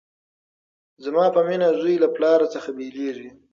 زما 1.03 1.25
په 1.35 1.41
مینه 1.47 1.67
زوی 1.79 1.95
له 2.03 2.09
پلار 2.15 2.39
څخه 2.53 2.69
بیلیږي 2.77 3.29